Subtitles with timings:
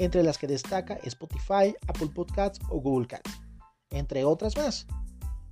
[0.00, 3.30] entre las que destaca Spotify, Apple Podcasts o Google Cats,
[3.90, 4.86] entre otras más.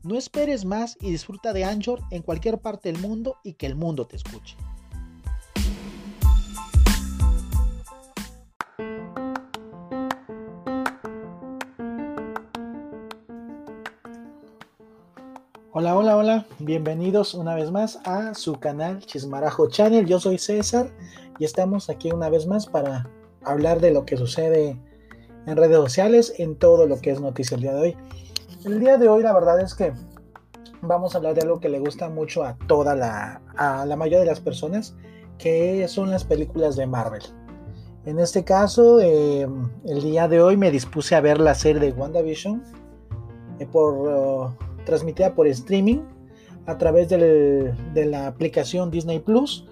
[0.02, 3.74] No esperes más y disfruta de Anchor en cualquier parte del mundo y que el
[3.74, 4.56] mundo te escuche.
[15.72, 20.06] Hola, hola, hola, bienvenidos una vez más a su canal Chismarajo Channel.
[20.06, 20.90] Yo soy César
[21.38, 23.08] y estamos aquí una vez más para
[23.52, 24.78] hablar de lo que sucede
[25.46, 27.96] en redes sociales, en todo lo que es noticia el día de hoy.
[28.64, 29.92] El día de hoy la verdad es que
[30.82, 34.20] vamos a hablar de algo que le gusta mucho a toda la, a la mayoría
[34.20, 34.94] de las personas,
[35.38, 37.22] que son las películas de Marvel.
[38.05, 41.92] En este caso, em, el día de hoy me dispuse a ver la serie de
[41.92, 42.62] WandaVision
[43.58, 44.50] eh, por, uh,
[44.84, 46.00] transmitida por streaming
[46.66, 49.66] a través de la aplicación Disney Plus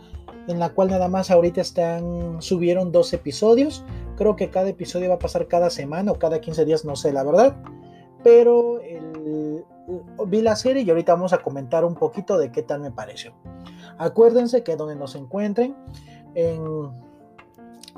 [0.48, 3.84] en la cual nada más ahorita están, subieron dos episodios.
[4.16, 7.12] Creo que cada episodio va a pasar cada semana o cada 15 días, no sé
[7.12, 7.56] la verdad.
[8.22, 8.80] Pero
[10.26, 13.34] vi la serie y ahorita vamos a comentar un poquito de qué tal me pareció.
[13.98, 15.76] Acuérdense que donde nos encuentren,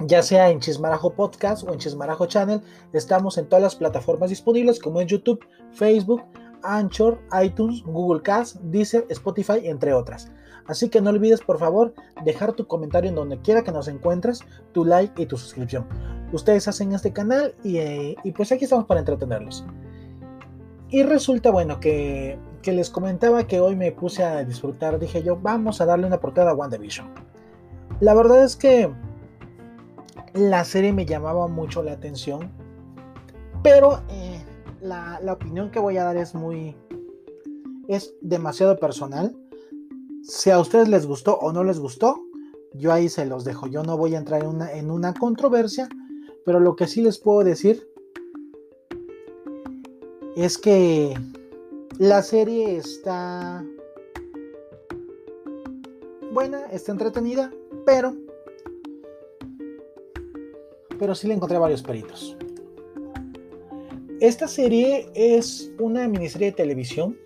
[0.00, 2.60] ya sea en Chismarajo Podcast o en Chismarajo Channel,
[2.92, 6.22] estamos en todas las plataformas disponibles como en YouTube, Facebook,
[6.62, 10.30] Anchor, iTunes, Google Cast, Deezer, Spotify, entre otras.
[10.68, 14.40] Así que no olvides por favor dejar tu comentario en donde quiera que nos encuentres,
[14.72, 15.86] tu like y tu suscripción.
[16.30, 19.64] Ustedes hacen este canal y, eh, pues aquí estamos para entretenerlos.
[20.90, 25.80] Y resulta bueno que, les comentaba que hoy me puse a disfrutar, dije yo, vamos
[25.80, 27.08] a darle una portada a WandaVision.
[28.00, 28.92] La verdad es que
[30.34, 32.50] la serie me llamaba mucho la atención,
[33.62, 34.44] pero eh,
[34.82, 36.76] la opinión que voy a dar es muy...
[37.88, 39.34] es demasiado personal
[40.22, 42.22] si a ustedes les gustó o no les gustó,
[42.74, 43.66] yo ahí se los dejo.
[43.66, 45.88] Yo no voy a entrar en una, en una controversia,
[46.44, 47.88] pero lo que sí les puedo decir
[50.36, 51.18] es que
[51.98, 53.64] la serie está
[56.32, 57.52] buena, está entretenida,
[57.84, 58.14] pero
[60.98, 62.36] pero sí le encontré varios peritos.
[64.20, 67.16] Esta serie es una miniserie de televisión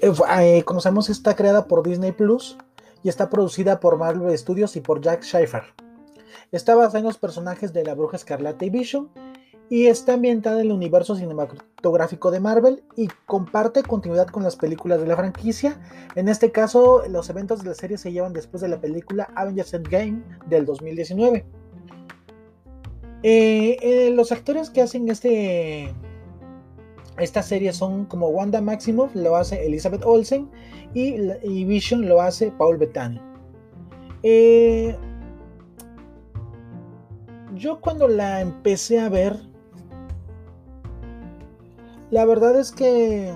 [0.00, 2.56] eh, eh, como sabemos, está creada por Disney Plus
[3.02, 5.62] y está producida por Marvel Studios y por Jack Schaffer.
[6.50, 9.10] Está basada en los personajes de la Bruja Escarlata y Vision
[9.68, 15.00] y está ambientada en el universo cinematográfico de Marvel y comparte continuidad con las películas
[15.00, 15.80] de la franquicia.
[16.14, 19.72] En este caso, los eventos de la serie se llevan después de la película Avengers
[19.72, 21.46] Endgame del 2019.
[23.22, 25.94] Eh, los actores que hacen este
[27.18, 30.50] esta serie son como Wanda Maximoff lo hace Elizabeth Olsen
[30.94, 33.20] y, Vision lo hace Paul Bettany.
[34.22, 34.96] Eh,
[37.54, 39.36] yo cuando la empecé a ver,
[42.10, 43.32] la verdad es que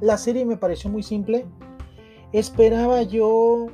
[0.00, 1.46] la serie me pareció muy simple.
[2.32, 3.68] Esperaba yo...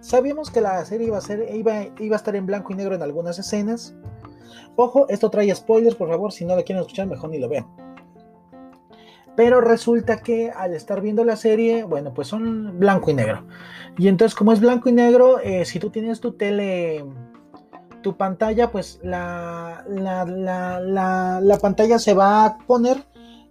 [0.00, 2.94] Sabíamos que la serie iba a, ser, iba, iba a estar en blanco y negro
[2.94, 3.94] en algunas escenas.
[4.76, 7.66] Ojo, esto trae spoilers, por favor, si no lo quieren escuchar, mejor ni lo vean.
[9.36, 13.44] Pero resulta que al estar viendo la serie, bueno, pues son blanco y negro.
[13.98, 17.04] Y entonces, como es blanco y negro, eh, si tú tienes tu tele,
[18.02, 23.04] tu pantalla, pues la, la, pantalla se va a poner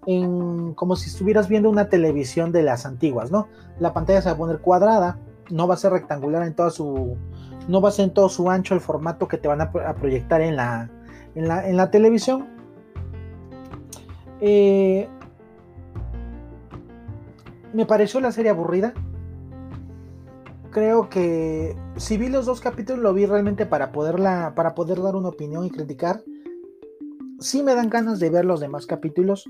[0.05, 3.47] en, como si estuvieras viendo una televisión de las antiguas, ¿no?
[3.79, 5.17] La pantalla se va a poner cuadrada,
[5.49, 7.17] no va a ser rectangular en toda su,
[7.67, 10.41] no va a ser en todo su ancho el formato que te van a, proyectar
[10.41, 10.89] en la,
[11.35, 12.47] en la, televisión.
[14.41, 15.07] Eh,
[17.73, 18.93] me pareció la serie aburrida.
[20.71, 25.15] Creo que si vi los dos capítulos lo vi realmente para poderla para poder dar
[25.15, 26.23] una opinión y criticar.
[27.39, 29.49] Sí me dan ganas de ver los demás capítulos,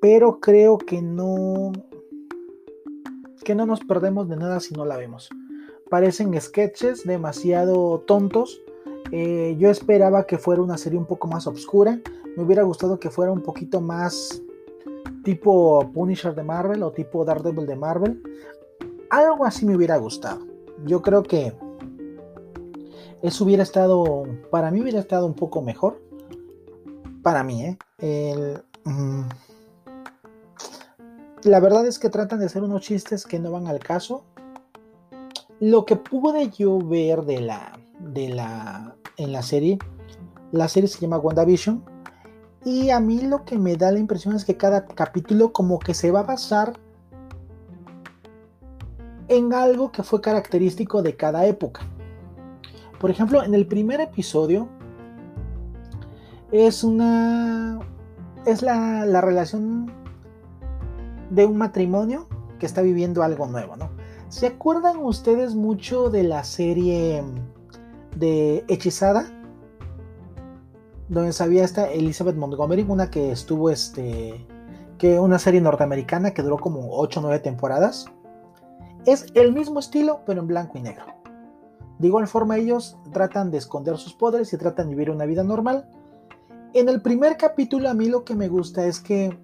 [0.00, 1.72] pero creo que no
[3.44, 5.30] que no nos perdemos de nada si no la vemos.
[5.90, 8.60] Parecen sketches demasiado tontos
[9.12, 12.00] eh, yo esperaba que fuera una serie un poco más oscura.
[12.36, 14.42] Me hubiera gustado que fuera un poquito más
[15.24, 18.22] tipo Punisher de Marvel o tipo Daredevil de Marvel.
[19.10, 20.46] Algo así me hubiera gustado.
[20.84, 21.52] Yo creo que
[23.22, 26.00] eso hubiera estado, para mí hubiera estado un poco mejor.
[27.22, 28.58] para mí, ¿eh?
[28.84, 29.22] Mm,
[31.42, 34.24] la verdad es que tratan de hacer unos chistes que no van al caso.
[35.60, 39.78] Lo que pude yo ver de la, de la, en la serie,
[40.52, 41.84] la serie se llama WandaVision,
[42.64, 45.94] y a mí lo que me da la impresión es que cada capítulo como que
[45.94, 46.74] se va a basar
[49.28, 51.82] en algo que fue característico de cada época.
[52.98, 54.68] Por ejemplo, en el primer episodio
[56.50, 57.78] es una
[58.46, 59.92] es la, la relación
[61.30, 62.26] de un matrimonio
[62.58, 63.90] que está viviendo algo nuevo, ¿no?
[64.28, 67.22] ¿Se acuerdan ustedes mucho de la serie
[68.18, 69.26] de Hechizada?
[71.08, 74.46] Donde sabía esta Elizabeth Montgomery, una que estuvo este
[74.98, 78.06] que una serie norteamericana que duró como 8 o 9 temporadas.
[79.06, 81.04] Es el mismo estilo, pero en blanco y negro.
[81.98, 85.44] De igual forma ellos tratan de esconder sus poderes y tratan de vivir una vida
[85.44, 85.88] normal.
[86.74, 89.38] En el primer capítulo a mí lo que me gusta es que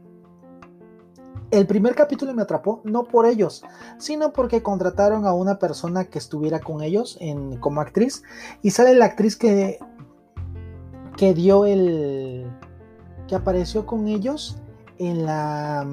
[1.54, 3.62] el primer capítulo me atrapó, no por ellos,
[3.98, 8.24] sino porque contrataron a una persona que estuviera con ellos en, como actriz.
[8.62, 9.78] Y sale la actriz que,
[11.16, 12.44] que dio el.
[13.28, 14.58] que apareció con ellos
[14.98, 15.86] en la.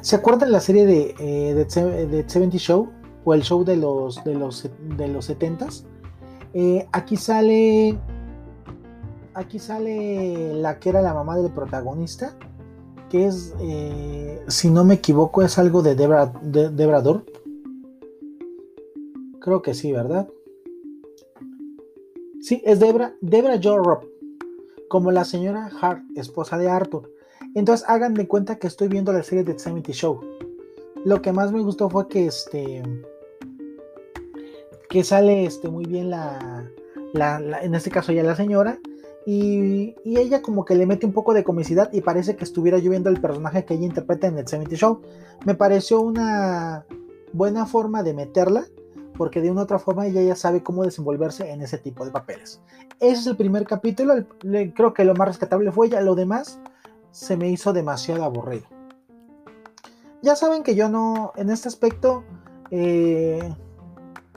[0.00, 2.90] ¿Se acuerdan de la serie de, eh, de, 70 Show?
[3.24, 5.84] O el show de los, de los, de los 70s.
[6.54, 7.98] Eh, aquí sale.
[9.34, 12.34] Aquí sale la que era la mamá del protagonista
[13.08, 17.20] que es, eh, si no me equivoco, es algo de Debra, de,
[19.40, 20.28] Creo que sí, ¿verdad?
[22.40, 24.04] Sí, es Debra, Debra Jorrop,
[24.88, 27.10] como la señora Hart, esposa de Arthur.
[27.54, 30.20] Entonces hagan de cuenta que estoy viendo la serie de 70 Show.
[31.04, 32.82] Lo que más me gustó fue que este
[34.90, 36.70] que sale este muy bien la,
[37.12, 38.78] la en este caso ya la señora
[39.30, 43.10] y, ella como que le mete un poco de comicidad y parece que estuviera lloviendo
[43.10, 45.02] el personaje que ella interpreta en el 70 Show.
[45.44, 46.86] Me pareció una
[47.34, 48.64] buena forma de meterla,
[49.18, 52.10] porque de una u otra forma ella ya sabe cómo desenvolverse en ese tipo de
[52.10, 52.62] papeles.
[53.00, 56.58] Ese es el primer capítulo, creo que lo más rescatable fue ella, lo demás
[57.10, 58.64] se me hizo demasiado aburrido.
[60.22, 62.24] Ya saben que yo no, en este aspecto,
[62.70, 63.54] eh,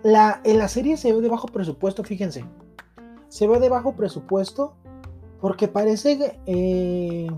[0.03, 2.43] la, la serie se ve de bajo presupuesto, fíjense.
[3.29, 4.75] Se ve de bajo presupuesto
[5.41, 7.31] porque parece eh,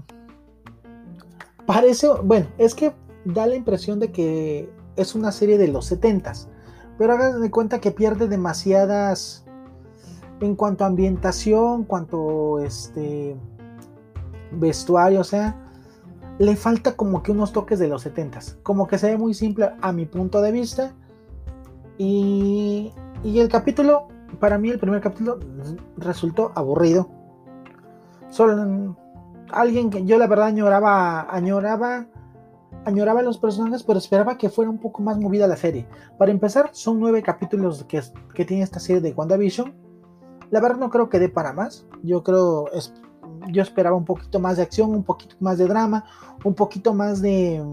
[1.65, 2.93] parece, bueno, es que
[3.25, 6.47] da la impresión de que es una serie de los 70s.
[6.97, 9.45] Pero hagan cuenta que pierde demasiadas
[10.41, 13.35] en cuanto a ambientación, en cuanto este
[14.51, 15.57] vestuario, o sea,
[16.37, 18.61] le falta como que unos toques de los 70s.
[18.61, 20.93] Como que se ve muy simple a mi punto de vista.
[21.97, 22.91] Y,
[23.23, 24.07] y el capítulo,
[24.39, 25.39] para mí el primer capítulo
[25.97, 27.22] resultó aburrido
[28.33, 28.97] Solo
[29.51, 32.07] alguien que yo la verdad añoraba, añoraba,
[32.83, 35.87] añoraba los personajes, pero esperaba que fuera un poco más movida la serie.
[36.17, 38.01] Para empezar, son nueve capítulos que,
[38.33, 39.75] que tiene esta serie de WandaVision.
[40.49, 41.85] La verdad no creo que dé para más.
[42.01, 42.65] Yo creo,
[43.51, 46.03] yo esperaba un poquito más de acción, un poquito más de drama,
[46.43, 47.63] un poquito más de,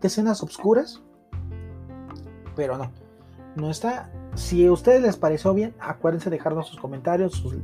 [0.00, 1.02] de escenas oscuras.
[2.54, 2.92] Pero no,
[3.56, 4.12] no está.
[4.36, 7.56] Si a ustedes les pareció bien, acuérdense de dejarnos sus comentarios, sus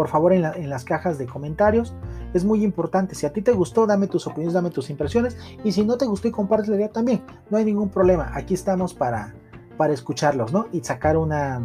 [0.00, 1.92] por favor en, las cajas de comentarios.
[2.32, 3.14] Es muy importante.
[3.14, 5.36] Si a ti te gustó, dame tus opiniones, dame tus impresiones.
[5.62, 8.30] Y si no te gustó y comparte la idea también, no hay ningún problema.
[8.32, 9.34] Aquí estamos para,
[9.76, 10.68] para escucharlos, ¿no?
[10.72, 11.60] Y sacar una.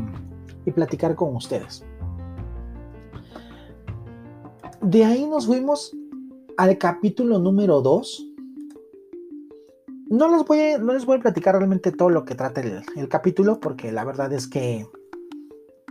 [0.66, 1.86] y platicar con ustedes.
[4.82, 5.96] De ahí nos fuimos
[6.58, 8.34] al capítulo número 2.
[10.10, 12.84] No les, voy a, no les voy a platicar realmente todo lo que trata el,
[12.98, 14.86] el capítulo, porque la verdad es que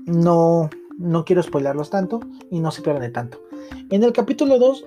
[0.04, 2.20] no, no quiero spoilarlos tanto
[2.50, 3.40] y no se pierden tanto.
[3.90, 4.84] En el capítulo 2,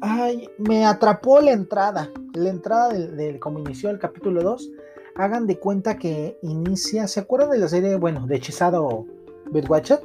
[0.00, 2.10] ay, me atrapó la entrada.
[2.34, 4.70] La entrada del, como inició el capítulo 2.
[5.16, 7.08] Hagan de cuenta que inicia.
[7.08, 9.06] ¿Se acuerdan de la serie, bueno, de Hechizado
[9.50, 10.00] Bedwatcher?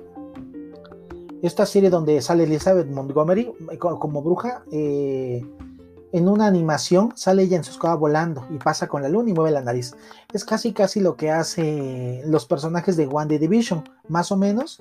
[1.42, 4.64] Esta serie donde sale Elizabeth Montgomery eh, como bruja.
[4.72, 5.46] Eh,
[6.14, 9.34] en una animación sale ella en su escoba volando y pasa con la luna y
[9.34, 9.96] mueve la nariz.
[10.32, 14.78] Es casi casi lo que hace los personajes de One Division, más o menos.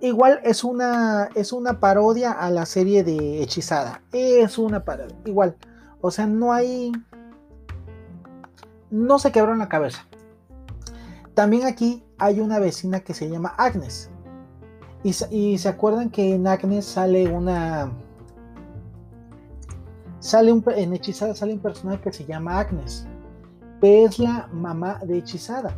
[0.00, 4.02] Igual es una, es una parodia a la serie de Hechizada.
[4.12, 5.16] Es una parodia.
[5.24, 5.56] Igual.
[6.00, 6.90] O sea, no hay...
[8.90, 10.06] No se quebró en la cabeza.
[11.34, 14.10] También aquí hay una vecina que se llama Agnes.
[15.04, 17.92] Y, y se acuerdan que en Agnes sale una
[20.26, 23.06] sale un, en Hechizada sale un personaje que se llama Agnes,
[23.80, 25.76] que es la mamá de Hechizada.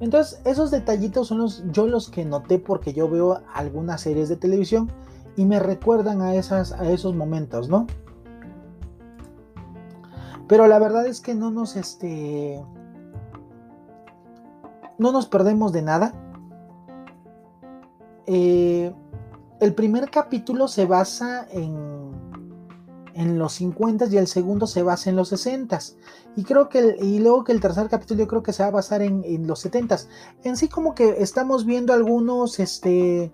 [0.00, 4.36] Entonces, esos detallitos son los, yo los que noté porque yo veo algunas series de
[4.36, 4.90] televisión
[5.36, 7.86] y me recuerdan a, esas, a esos momentos, ¿no?
[10.46, 12.62] Pero la verdad es que no nos, este,
[14.98, 16.14] no nos perdemos de nada.
[18.26, 18.94] Eh,
[19.60, 22.03] el primer capítulo se basa en,
[23.14, 25.78] en los 50 y el segundo se basa en los 60
[26.36, 28.72] y creo que y luego que el tercer capítulo yo creo que se va a
[28.72, 29.98] basar en, en los 70
[30.42, 33.32] en sí como que estamos viendo algunos este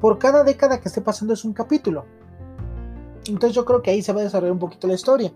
[0.00, 2.04] por cada década que esté pasando es un capítulo.
[3.26, 5.32] Entonces yo creo que ahí se va a desarrollar un poquito la historia.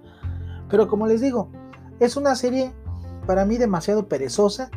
[0.69, 1.51] Pero como les digo
[1.99, 2.73] es una serie
[3.27, 4.71] para mí demasiado perezosa.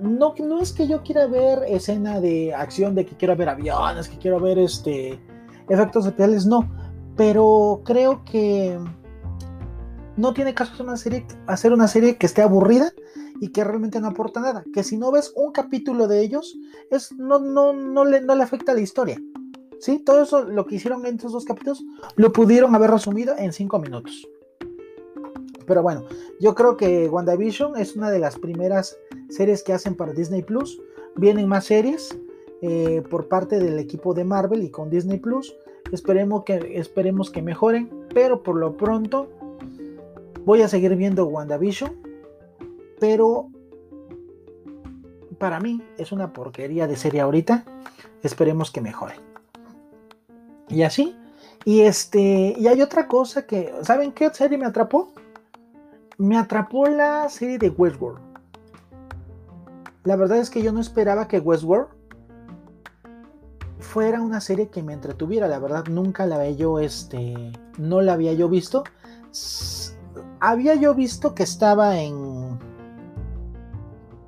[0.00, 4.08] No, no es que yo quiera ver escena de acción, de que quiero ver aviones,
[4.08, 5.20] que quiero ver este
[5.68, 6.68] efectos especiales, no.
[7.18, 8.78] Pero creo que
[10.16, 10.72] no tiene caso
[11.46, 12.92] hacer una serie, que esté aburrida
[13.40, 14.64] y que realmente no aporta nada.
[14.72, 16.56] Que si no ves un capítulo de ellos,
[16.92, 19.20] es, no, no, no, le, no le afecta la historia.
[19.80, 19.98] ¿Sí?
[19.98, 21.84] Todo eso, lo que hicieron en estos dos capítulos,
[22.14, 24.26] lo pudieron haber resumido en cinco minutos.
[25.66, 26.04] Pero bueno,
[26.40, 28.96] yo creo que WandaVision es una de las primeras
[29.28, 30.80] series que hacen para Disney Plus.
[31.16, 32.16] Vienen más series
[32.62, 35.52] eh, por parte del equipo de Marvel y con Disney Plus.
[35.92, 39.28] Esperemos que, esperemos que mejoren, pero por lo pronto
[40.44, 41.92] voy a seguir viendo WandaVision.
[43.00, 43.48] Pero
[45.38, 47.64] para mí es una porquería de serie ahorita.
[48.22, 49.14] Esperemos que mejore.
[50.68, 51.16] Y así.
[51.64, 52.54] Y este.
[52.58, 53.72] Y hay otra cosa que.
[53.82, 55.12] ¿Saben qué serie me atrapó?
[56.18, 58.18] me atrapó la serie de Westworld.
[60.02, 61.88] La verdad es que yo no esperaba que Westworld
[63.78, 65.48] fuera una serie que me entretuviera.
[65.48, 68.84] La verdad, nunca la había yo, este, no la había yo visto.
[70.40, 72.58] había yo visto que estaba en,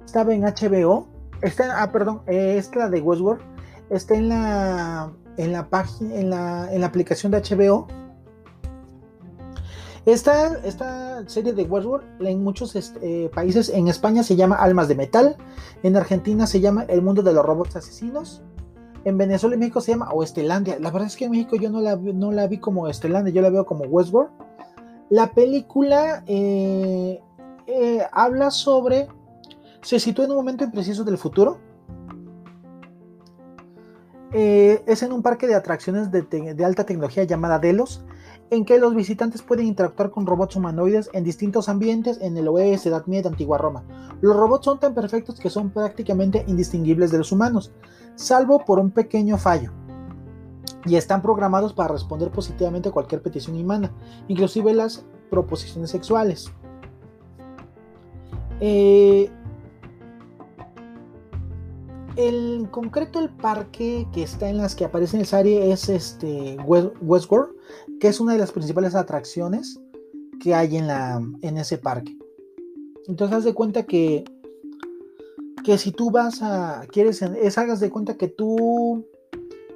[0.05, 1.07] estaba en HBO.
[1.43, 3.41] Está, ah, perdón, esta de Westworld
[3.89, 7.89] está en la, en la página, en la, en la aplicación de HBO
[10.07, 14.89] esta, esta serie de Westworld en muchos este, eh, países, en España se llama Almas
[14.89, 15.37] de Metal,
[15.83, 18.43] en Argentina se llama El Mundo de los Robots Asesinos,
[19.05, 20.79] en Venezuela y México se llama Oestelandia.
[20.79, 23.43] La verdad es que en México yo no la, no la vi como Oestelandia, yo
[23.43, 24.31] la veo como Westworld.
[25.09, 27.21] La película eh,
[27.67, 29.09] eh, habla sobre,
[29.83, 31.59] se sitúa en un momento impreciso del futuro.
[34.33, 38.05] es en un parque de atracciones de, de alta tecnología llamada Delos
[38.51, 42.89] en que los visitantes pueden interactuar con robots humanoides en distintos ambientes en el oeste,
[42.89, 43.85] Edad Media, Antigua Roma.
[44.21, 47.73] Los robots son tan perfectos que son prácticamente indistinguibles de los humanos,
[48.21, 49.73] salvo por un pequeño fallo.
[50.85, 53.93] Y están programados para responder positivamente a cualquier petición humana,
[54.29, 56.51] inclusive las proposiciones sexuales.
[58.61, 59.31] Eh,
[62.17, 66.57] en concreto el parque que está en las que aparece en el serie es este
[66.67, 67.53] Westworld,
[68.01, 69.81] que es una de las principales atracciones
[70.41, 72.17] que hay en, la, en ese parque.
[73.07, 74.25] Entonces haz de cuenta que,
[75.65, 79.07] que si tú vas a, quieres, es hagas de cuenta que tú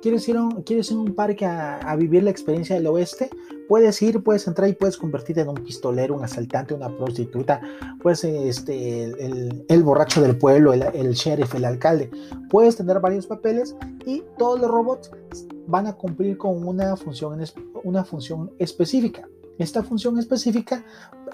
[0.04, 3.30] quieres ir a un, quieres ir un parque a, vivir la experiencia del oeste,
[3.68, 7.62] puedes ir, puedes entrar y puedes convertirte en un pistolero, un asaltante, una prostituta,
[8.02, 12.10] puedes este, el, borracho del pueblo, el, el, sheriff, el alcalde.
[12.50, 13.74] Puedes tener varios papeles
[14.04, 15.10] y todos los robots
[15.66, 17.42] van a cumplir con una función,
[17.82, 19.26] una función específica.
[19.58, 20.84] Esta función específica,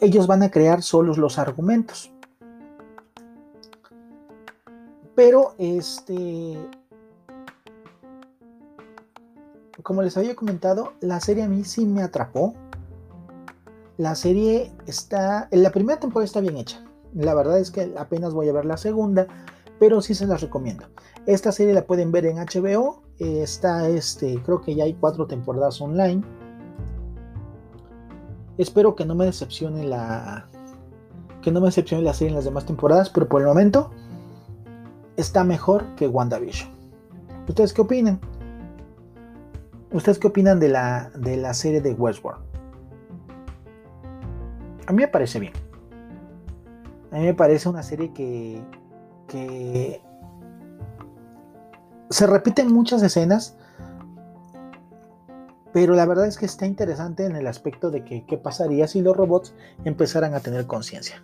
[0.01, 2.13] ellos van a crear solos los argumentos.
[5.15, 6.59] Pero este
[9.83, 12.55] como les había comentado, la serie a mí sí me atrapó.
[13.97, 16.85] La serie está, la primera temporada está bien hecha.
[17.15, 19.27] La verdad es que apenas voy a ver la segunda,
[19.79, 20.87] pero sí se las recomiendo.
[21.27, 23.03] Esta serie la pueden ver en HBO.
[23.19, 26.23] Está, este, creo que ya hay cuatro temporadas online.
[28.57, 30.47] Espero que no me decepcione la,
[31.43, 33.91] que no me decepcione la serie en las demás temporadas, pero por el momento
[35.21, 36.71] está mejor que WandaVision.
[37.49, 38.21] ¿Ustedes qué opinan?
[39.93, 42.41] ¿Ustedes qué opinan de la, de la serie de Westworld?
[44.87, 45.53] A mí me parece bien.
[47.11, 48.63] A mí me parece una serie que,
[49.27, 50.01] que
[52.09, 53.57] se repiten muchas escenas,
[55.73, 59.01] pero la verdad es que está interesante en el aspecto de que qué pasaría si
[59.01, 61.23] los robots empezaran a tener conciencia.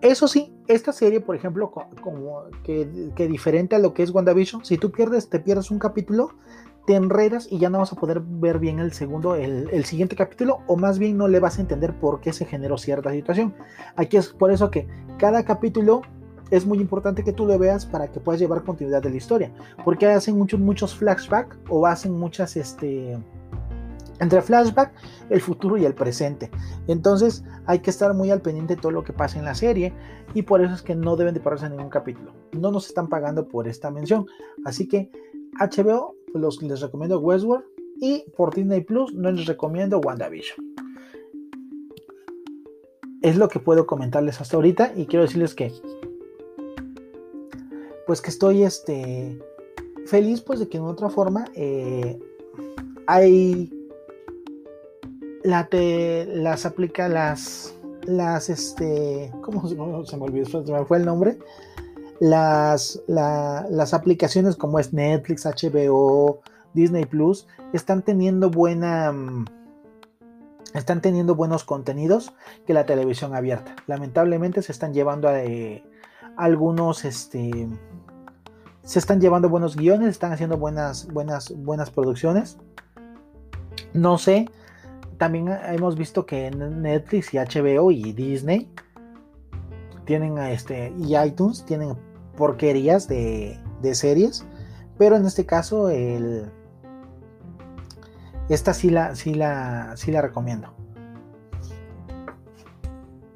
[0.00, 4.64] Eso sí, esta serie, por ejemplo, como que, que, diferente a lo que es WandaVision,
[4.64, 6.30] si tú pierdes, te pierdes un capítulo,
[6.86, 10.60] te enredas y ya no vas a poder ver bien el segundo, el, siguiente capítulo,
[10.66, 13.54] o más bien no le vas a entender por qué se generó cierta situación.
[13.96, 14.88] Aquí es por eso que
[15.18, 16.02] cada capítulo
[16.50, 19.52] es muy importante que tú lo veas para que puedas llevar continuidad de la historia.
[19.84, 23.18] Porque hacen muchos, muchos flashbacks o hacen muchas, este,
[24.20, 24.92] entre flashback,
[25.30, 26.50] el futuro y el presente.
[26.86, 29.92] Entonces hay que estar muy al pendiente de todo lo que pasa en la serie
[30.34, 32.32] y por eso es que no deben de pararse ningún capítulo.
[32.52, 34.26] No nos están pagando por esta mención.
[34.64, 35.10] Así que
[35.58, 37.64] HBO los, les recomiendo Westworld
[38.00, 40.74] y por Disney Plus no les recomiendo WandaVision.
[43.22, 45.72] Es lo que puedo comentarles hasta ahorita y quiero decirles que
[48.06, 49.38] pues que estoy este
[50.06, 52.18] feliz pues de que en otra forma eh,
[53.06, 53.79] hay
[55.42, 57.74] la te, las aplica las
[58.06, 61.38] las este cómo se olvidó se me fue el nombre.
[62.20, 66.40] Las las aplicaciones como es Netflix HBO
[66.74, 69.46] Disney Plus están teniendo buena mm,
[70.74, 72.32] están teniendo buenos contenidos
[72.66, 73.74] que la televisión abierta.
[73.86, 75.82] Lamentablemente se están llevando a eh,
[76.36, 77.68] algunos este
[78.82, 82.58] se están llevando buenos guiones están haciendo buenas buenas buenas producciones.
[83.94, 84.46] No sé
[85.20, 88.72] también hemos visto que Netflix y HBO y Disney
[90.06, 91.94] tienen este y iTunes tienen
[92.38, 93.58] porquerías de,
[93.92, 94.46] series,
[94.96, 96.50] pero en este caso el,
[98.48, 100.72] esta sí la, sí la, sí la recomiendo.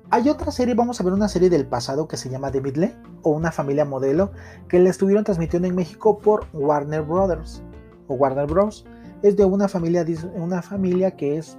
[0.09, 2.97] Hay otra serie, vamos a ver una serie del pasado que se llama The Midley
[3.21, 4.33] o una familia modelo
[4.69, 7.63] que la estuvieron transmitiendo en México por Warner Brothers
[8.09, 8.87] o Warner Bros.
[9.21, 11.59] Es de una familia, una familia que es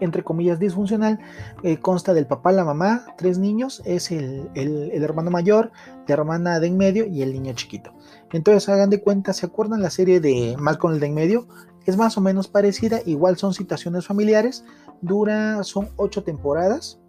[0.00, 1.18] entre comillas, disfuncional,
[1.62, 5.72] eh, consta del papá, la mamá, tres niños, es el, hermano mayor,
[6.06, 7.92] la hermana de en medio y el niño chiquito.
[8.32, 11.48] Entonces hagan de cuenta, ¿se acuerdan la serie de con el de en medio?
[11.86, 14.64] Es más o menos parecida, igual son situaciones familiares,
[15.00, 17.00] dura, son ocho temporadas.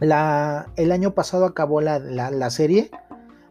[0.00, 2.90] La, el año pasado acabó la, la serie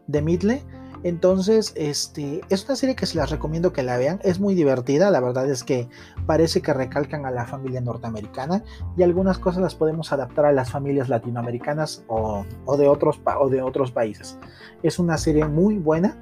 [0.06, 0.62] de Midle
[1.04, 4.20] entonces, este, es una serie que se las recomiendo que la vean.
[4.22, 5.86] Es muy divertida, la verdad es que
[6.24, 8.64] parece que recalcan a la familia norteamericana
[8.96, 12.46] y algunas cosas las podemos adaptar a las familias latinoamericanas o,
[12.78, 14.38] de, otros, o de otros países.
[14.82, 16.16] Es una serie muy buena.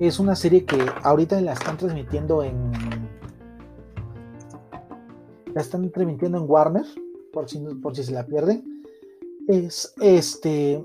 [0.00, 2.72] Es una serie que ahorita la están transmitiendo en.
[5.54, 6.84] La están transmitiendo en Warner,
[7.32, 8.82] por si, por si se la pierden.
[9.46, 10.84] Es este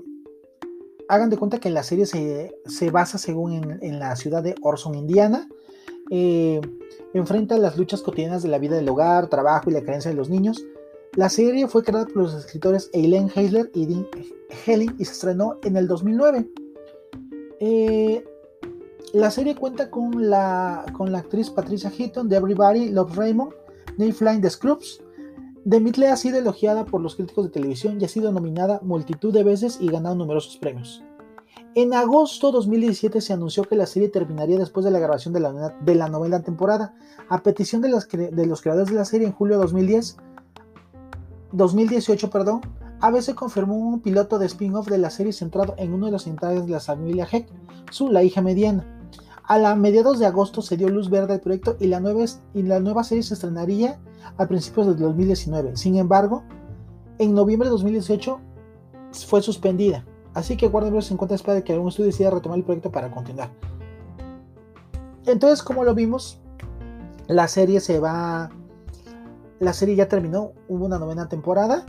[1.10, 5.48] hagan de cuenta que la serie se, basa según en, la ciudad de Orson, Indiana.
[6.08, 6.60] Eh,
[7.14, 10.30] enfrenta las luchas cotidianas de la vida del hogar, trabajo y la creencia de los
[10.30, 10.64] niños.
[11.16, 14.06] La serie fue creada por los escritores Eileen Heisler y Dean
[14.66, 16.48] Helling y se estrenó en el 2009.
[17.58, 18.24] Eh,
[19.12, 23.52] la serie cuenta con la, con la actriz Patricia Heaton de Everybody Love Raymond,
[23.98, 25.02] Nate Flying The Scrubs,
[25.68, 29.32] The Midley ha sido elogiada por los críticos de televisión y ha sido nominada multitud
[29.32, 31.02] de veces y ganado numerosos premios.
[31.74, 35.40] En agosto de 2017 se anunció que la serie terminaría después de la grabación de
[35.40, 36.94] la, de novena temporada.
[37.28, 40.16] A petición de, los creadores de la serie en julio de 2010,
[41.52, 42.62] 2018, perdón,
[43.00, 46.66] ABC confirmó un piloto de spin-off de la serie centrado en uno de los integrantes
[46.66, 47.48] de la familia Heck,
[47.90, 48.99] su la hija mediana.
[49.50, 53.24] A la mediados de agosto se dio luz verde al proyecto y la nueva, serie
[53.24, 53.98] se estrenaría
[54.36, 55.76] a principios de 2019.
[55.76, 56.44] Sin embargo,
[57.18, 58.38] en noviembre de 2018
[59.26, 60.04] fue suspendida.
[60.34, 61.06] Así que Warner Bros.
[61.06, 63.50] se encuentra espera de que algún estudio decida retomar el proyecto para continuar.
[65.26, 66.38] Entonces, como lo vimos,
[67.26, 68.50] la serie se va.
[69.58, 71.86] La serie ya terminó, hubo una novena temporada.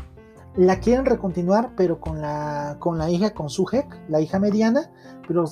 [0.56, 3.66] La quieren recontinuar, pero con la, con la hija, con su
[4.10, 4.92] la hija mediana,
[5.28, 5.46] pero,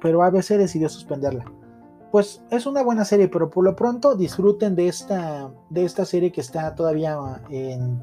[0.00, 1.44] pero ABC decidió suspenderla.
[2.12, 6.30] Pues es una buena serie, pero por lo pronto disfruten de esta, de esta serie
[6.30, 7.18] que está todavía
[7.50, 8.00] en,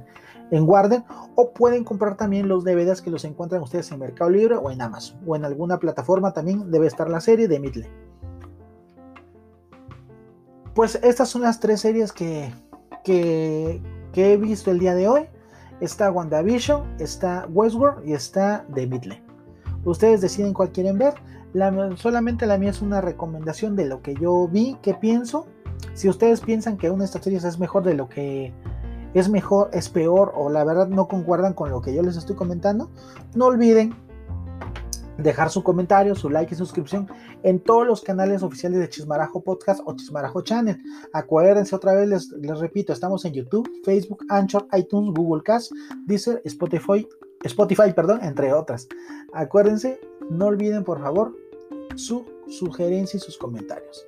[0.51, 1.03] en Warden
[1.35, 4.81] o pueden comprar también los DVDs que los encuentran ustedes en Mercado Libre o en
[4.81, 7.89] Amazon o en alguna plataforma también debe estar la serie de Midley.
[10.75, 12.53] Pues estas son las tres series que,
[13.03, 13.81] que
[14.15, 15.27] he visto el día de hoy.
[15.83, 19.21] Está WandaVision, está Westworld y está The Midley.
[19.83, 21.13] Ustedes deciden cuál quieren ver.
[21.97, 25.45] solamente la mía es una recomendación de lo que yo vi, que pienso.
[25.93, 28.53] Si ustedes piensan que una de estas series es mejor de lo que
[29.13, 32.37] es mejor, es peor o la verdad no concuerdan con lo que yo les estoy
[32.37, 32.89] comentando,
[33.35, 33.93] no olviden
[35.17, 37.07] dejar su comentario, su like y suscripción
[37.43, 40.77] en todos los canales oficiales de Chismarajo Podcast o Chismarajo Channel.
[41.13, 45.71] Acuérdense otra vez, les, les repito, estamos en YouTube, Facebook, Anchor, iTunes, Google Cast,
[46.05, 47.07] Deezer, Spotify,
[47.43, 48.87] Spotify, perdón, entre otras.
[49.33, 49.99] Acuérdense,
[50.29, 51.35] no olviden por favor
[51.95, 54.05] su sugerencia y sus comentarios.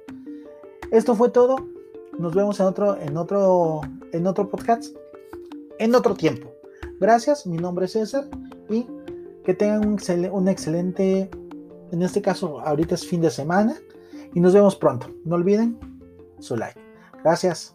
[0.91, 1.57] Esto fue todo.
[2.17, 4.95] Nos vemos en otro, en otro, en otro podcast,
[5.79, 6.51] en otro tiempo.
[6.99, 8.25] Gracias, mi nombre es César
[8.69, 8.87] y
[9.45, 11.29] Que tengan un, excelente,
[11.91, 13.75] en este caso ahorita es fin de semana
[14.33, 15.11] y nos vemos pronto.
[15.23, 15.77] No olviden
[16.39, 16.79] su like.
[17.23, 17.74] Gracias.